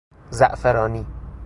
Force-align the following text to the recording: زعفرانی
زعفرانی 0.29 1.05